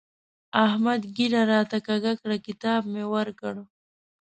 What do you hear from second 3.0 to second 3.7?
ورکړ.